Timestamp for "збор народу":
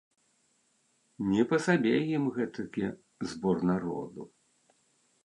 3.35-4.21